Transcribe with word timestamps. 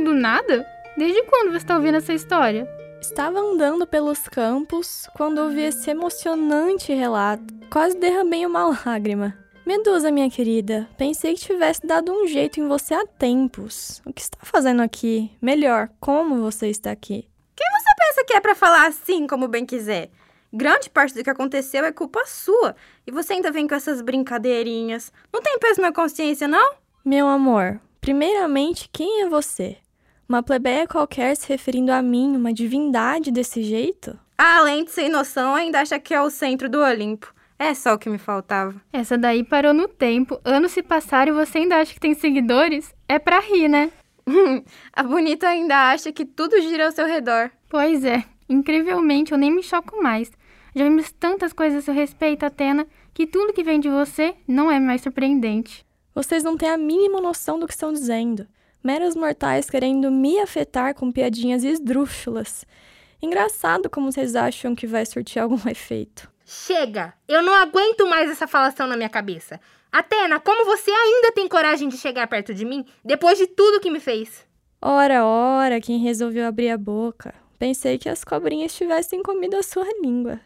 do 0.00 0.14
nada? 0.14 0.66
Desde 0.96 1.22
quando 1.24 1.50
você 1.50 1.58
está 1.58 1.76
ouvindo 1.76 1.96
essa 1.96 2.12
história? 2.12 2.68
Estava 3.00 3.38
andando 3.38 3.86
pelos 3.86 4.20
campos 4.28 5.08
quando 5.14 5.38
ouvi 5.38 5.62
esse 5.62 5.90
emocionante 5.90 6.94
relato. 6.94 7.52
Quase 7.70 7.98
derramei 7.98 8.46
uma 8.46 8.68
lágrima. 8.86 9.36
Medusa, 9.66 10.12
minha 10.12 10.30
querida, 10.30 10.88
pensei 10.96 11.34
que 11.34 11.40
tivesse 11.40 11.84
dado 11.84 12.12
um 12.12 12.26
jeito 12.28 12.60
em 12.60 12.68
você 12.68 12.94
há 12.94 13.04
tempos. 13.04 14.00
O 14.06 14.12
que 14.12 14.20
está 14.20 14.38
fazendo 14.40 14.80
aqui? 14.80 15.30
Melhor, 15.42 15.90
como 15.98 16.40
você 16.40 16.68
está 16.68 16.92
aqui? 16.92 17.28
Quem 17.56 17.66
você 17.70 17.94
pensa 17.98 18.24
que 18.24 18.34
é 18.34 18.40
para 18.40 18.54
falar 18.54 18.86
assim 18.86 19.26
como 19.26 19.48
bem 19.48 19.66
quiser? 19.66 20.10
Grande 20.52 20.88
parte 20.88 21.14
do 21.14 21.24
que 21.24 21.30
aconteceu 21.30 21.84
é 21.84 21.90
culpa 21.90 22.24
sua. 22.24 22.76
E 23.04 23.10
você 23.10 23.32
ainda 23.32 23.50
vem 23.50 23.66
com 23.66 23.74
essas 23.74 24.00
brincadeirinhas. 24.00 25.12
Não 25.32 25.42
tem 25.42 25.58
peso 25.58 25.80
na 25.80 25.92
consciência, 25.92 26.46
não? 26.46 26.76
Meu 27.04 27.26
amor, 27.26 27.80
primeiramente, 28.06 28.88
quem 28.92 29.22
é 29.22 29.28
você? 29.28 29.78
Uma 30.28 30.40
plebeia 30.40 30.86
qualquer 30.86 31.36
se 31.36 31.48
referindo 31.48 31.90
a 31.90 32.00
mim, 32.00 32.36
uma 32.36 32.52
divindade 32.52 33.32
desse 33.32 33.64
jeito? 33.64 34.16
Além 34.38 34.84
de 34.84 34.92
sem 34.92 35.08
noção, 35.08 35.56
ainda 35.56 35.80
acha 35.80 35.98
que 35.98 36.14
é 36.14 36.22
o 36.22 36.30
centro 36.30 36.68
do 36.68 36.78
Olimpo. 36.78 37.34
É 37.58 37.74
só 37.74 37.94
o 37.94 37.98
que 37.98 38.08
me 38.08 38.16
faltava. 38.16 38.80
Essa 38.92 39.18
daí 39.18 39.42
parou 39.42 39.74
no 39.74 39.88
tempo. 39.88 40.40
Anos 40.44 40.70
se 40.70 40.84
passaram 40.84 41.32
e 41.32 41.44
você 41.44 41.58
ainda 41.58 41.78
acha 41.78 41.92
que 41.94 41.98
tem 41.98 42.14
seguidores? 42.14 42.94
É 43.08 43.18
pra 43.18 43.40
rir, 43.40 43.66
né? 43.66 43.90
a 44.92 45.02
bonita 45.02 45.48
ainda 45.48 45.90
acha 45.90 46.12
que 46.12 46.24
tudo 46.24 46.60
gira 46.60 46.86
ao 46.86 46.92
seu 46.92 47.06
redor. 47.06 47.50
Pois 47.68 48.04
é. 48.04 48.22
Incrivelmente, 48.48 49.32
eu 49.32 49.38
nem 49.38 49.50
me 49.50 49.64
choco 49.64 50.00
mais. 50.00 50.30
Já 50.76 50.84
vimos 50.84 51.10
tantas 51.10 51.52
coisas 51.52 51.80
a 51.80 51.82
seu 51.82 51.94
respeito, 51.94 52.46
Atena, 52.46 52.86
que 53.12 53.26
tudo 53.26 53.52
que 53.52 53.64
vem 53.64 53.80
de 53.80 53.88
você 53.88 54.36
não 54.46 54.70
é 54.70 54.78
mais 54.78 55.00
surpreendente. 55.00 55.85
Vocês 56.16 56.42
não 56.42 56.56
têm 56.56 56.70
a 56.70 56.78
mínima 56.78 57.20
noção 57.20 57.58
do 57.58 57.66
que 57.66 57.74
estão 57.74 57.92
dizendo. 57.92 58.48
Meros 58.82 59.14
mortais 59.14 59.68
querendo 59.68 60.10
me 60.10 60.38
afetar 60.38 60.94
com 60.94 61.12
piadinhas 61.12 61.62
esdrúxulas. 61.62 62.64
Engraçado 63.20 63.90
como 63.90 64.10
vocês 64.10 64.34
acham 64.34 64.74
que 64.74 64.86
vai 64.86 65.04
surtir 65.04 65.42
algum 65.42 65.58
efeito. 65.68 66.26
Chega! 66.46 67.12
Eu 67.28 67.42
não 67.42 67.52
aguento 67.52 68.06
mais 68.06 68.30
essa 68.30 68.46
falação 68.46 68.86
na 68.86 68.96
minha 68.96 69.10
cabeça. 69.10 69.60
Atena, 69.92 70.40
como 70.40 70.64
você 70.64 70.90
ainda 70.90 71.32
tem 71.32 71.46
coragem 71.46 71.86
de 71.86 71.98
chegar 71.98 72.26
perto 72.28 72.54
de 72.54 72.64
mim 72.64 72.86
depois 73.04 73.36
de 73.36 73.46
tudo 73.46 73.80
que 73.80 73.90
me 73.90 74.00
fez? 74.00 74.46
Ora, 74.80 75.22
ora, 75.22 75.82
quem 75.82 75.98
resolveu 75.98 76.46
abrir 76.46 76.70
a 76.70 76.78
boca? 76.78 77.34
Pensei 77.58 77.98
que 77.98 78.08
as 78.08 78.24
cobrinhas 78.24 78.74
tivessem 78.74 79.22
comido 79.22 79.54
a 79.58 79.62
sua 79.62 79.86
língua. 80.00 80.40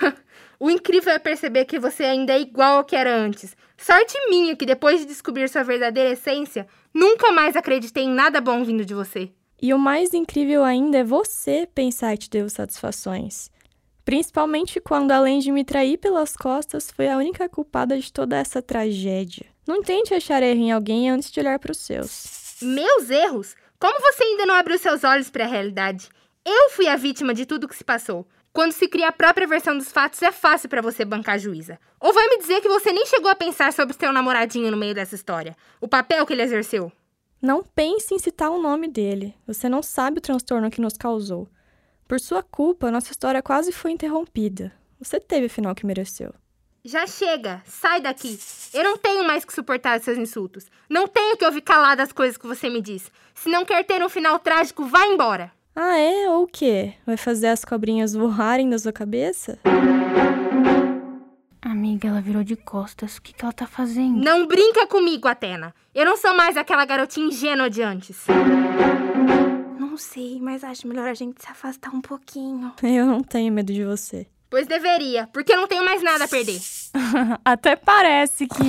o 0.58 0.68
incrível 0.68 1.12
é 1.12 1.20
perceber 1.20 1.64
que 1.64 1.78
você 1.78 2.02
ainda 2.02 2.32
é 2.32 2.40
igual 2.40 2.78
ao 2.78 2.84
que 2.84 2.96
era 2.96 3.14
antes. 3.14 3.54
Sorte 3.82 4.16
minha 4.30 4.54
que 4.54 4.64
depois 4.64 5.00
de 5.00 5.06
descobrir 5.06 5.48
sua 5.48 5.64
verdadeira 5.64 6.10
essência, 6.10 6.68
nunca 6.94 7.32
mais 7.32 7.56
acreditei 7.56 8.04
em 8.04 8.14
nada 8.14 8.40
bom 8.40 8.62
vindo 8.62 8.84
de 8.84 8.94
você. 8.94 9.32
E 9.60 9.74
o 9.74 9.78
mais 9.78 10.14
incrível 10.14 10.62
ainda 10.62 10.98
é 10.98 11.04
você 11.04 11.68
pensar 11.74 12.12
que 12.12 12.24
te 12.24 12.30
deu 12.30 12.48
satisfações. 12.48 13.50
Principalmente 14.04 14.80
quando, 14.80 15.10
além 15.10 15.40
de 15.40 15.50
me 15.50 15.64
trair 15.64 15.98
pelas 15.98 16.36
costas, 16.36 16.92
foi 16.92 17.08
a 17.08 17.16
única 17.16 17.48
culpada 17.48 17.98
de 17.98 18.12
toda 18.12 18.36
essa 18.36 18.62
tragédia. 18.62 19.46
Não 19.66 19.82
tente 19.82 20.14
achar 20.14 20.44
erro 20.44 20.60
em 20.60 20.70
alguém 20.70 21.10
antes 21.10 21.28
de 21.32 21.40
olhar 21.40 21.58
para 21.58 21.72
os 21.72 21.78
seus. 21.78 22.58
Meus 22.62 23.10
erros? 23.10 23.56
Como 23.80 24.00
você 24.00 24.22
ainda 24.22 24.46
não 24.46 24.54
abriu 24.54 24.78
seus 24.78 25.02
olhos 25.02 25.28
para 25.28 25.44
a 25.44 25.48
realidade? 25.48 26.08
Eu 26.44 26.70
fui 26.70 26.88
a 26.88 26.96
vítima 26.96 27.32
de 27.32 27.46
tudo 27.46 27.68
que 27.68 27.76
se 27.76 27.84
passou. 27.84 28.26
Quando 28.52 28.72
se 28.72 28.88
cria 28.88 29.08
a 29.08 29.12
própria 29.12 29.46
versão 29.46 29.78
dos 29.78 29.90
fatos, 29.90 30.20
é 30.22 30.30
fácil 30.30 30.68
para 30.68 30.82
você 30.82 31.04
bancar 31.04 31.36
a 31.36 31.38
juíza. 31.38 31.78
Ou 32.00 32.12
vai 32.12 32.28
me 32.28 32.38
dizer 32.38 32.60
que 32.60 32.68
você 32.68 32.92
nem 32.92 33.06
chegou 33.06 33.30
a 33.30 33.34
pensar 33.34 33.72
sobre 33.72 33.94
seu 33.94 34.12
namoradinho 34.12 34.70
no 34.70 34.76
meio 34.76 34.94
dessa 34.94 35.14
história? 35.14 35.56
O 35.80 35.88
papel 35.88 36.26
que 36.26 36.32
ele 36.32 36.42
exerceu? 36.42 36.92
Não 37.40 37.62
pense 37.62 38.14
em 38.14 38.18
citar 38.18 38.50
o 38.50 38.60
nome 38.60 38.88
dele. 38.88 39.34
Você 39.46 39.68
não 39.68 39.82
sabe 39.82 40.18
o 40.18 40.20
transtorno 40.20 40.70
que 40.70 40.80
nos 40.80 40.98
causou. 40.98 41.48
Por 42.06 42.20
sua 42.20 42.42
culpa, 42.42 42.90
nossa 42.90 43.10
história 43.10 43.40
quase 43.40 43.72
foi 43.72 43.92
interrompida. 43.92 44.72
Você 44.98 45.18
teve 45.18 45.46
o 45.46 45.50
final 45.50 45.74
que 45.74 45.86
mereceu. 45.86 46.34
Já 46.84 47.06
chega, 47.06 47.62
sai 47.64 48.00
daqui. 48.00 48.38
Eu 48.74 48.82
não 48.82 48.98
tenho 48.98 49.24
mais 49.24 49.44
que 49.44 49.52
suportar 49.54 50.00
seus 50.00 50.18
insultos. 50.18 50.66
Não 50.90 51.06
tenho 51.06 51.36
que 51.36 51.44
ouvir 51.44 51.62
calada 51.62 52.02
as 52.02 52.12
coisas 52.12 52.36
que 52.36 52.46
você 52.46 52.68
me 52.68 52.82
diz. 52.82 53.10
Se 53.34 53.48
não 53.48 53.64
quer 53.64 53.84
ter 53.84 54.02
um 54.02 54.08
final 54.08 54.38
trágico, 54.38 54.84
vá 54.84 55.06
embora. 55.06 55.50
Ah, 55.74 55.98
é? 55.98 56.28
Ou 56.28 56.44
o 56.44 56.46
quê? 56.46 56.92
Vai 57.06 57.16
fazer 57.16 57.46
as 57.48 57.64
cobrinhas 57.64 58.12
voarem 58.14 58.68
da 58.68 58.78
sua 58.78 58.92
cabeça? 58.92 59.58
Amiga, 61.62 62.08
ela 62.08 62.20
virou 62.20 62.44
de 62.44 62.56
costas. 62.56 63.16
O 63.16 63.22
que, 63.22 63.32
que 63.32 63.42
ela 63.42 63.52
tá 63.52 63.66
fazendo? 63.66 64.22
Não 64.22 64.46
brinca 64.46 64.86
comigo, 64.86 65.26
Atena. 65.28 65.74
Eu 65.94 66.04
não 66.04 66.16
sou 66.16 66.34
mais 66.36 66.56
aquela 66.56 66.84
garotinha 66.84 67.26
ingênua 67.26 67.70
de 67.70 67.82
antes. 67.82 68.26
Não 69.78 69.96
sei, 69.96 70.38
mas 70.40 70.62
acho 70.62 70.86
melhor 70.86 71.08
a 71.08 71.14
gente 71.14 71.40
se 71.42 71.48
afastar 71.50 71.94
um 71.94 72.00
pouquinho. 72.00 72.72
Eu 72.82 73.06
não 73.06 73.22
tenho 73.22 73.52
medo 73.52 73.72
de 73.72 73.84
você. 73.84 74.26
Pois 74.50 74.66
deveria, 74.66 75.26
porque 75.32 75.52
eu 75.54 75.56
não 75.56 75.66
tenho 75.66 75.84
mais 75.84 76.02
nada 76.02 76.24
a 76.24 76.28
perder. 76.28 76.60
Até 77.42 77.74
parece 77.76 78.46
que. 78.46 78.64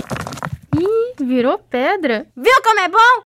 Ih, 0.80 1.24
virou 1.24 1.60
pedra. 1.60 2.26
Viu 2.36 2.62
como 2.64 2.80
é 2.80 2.88
bom? 2.88 3.22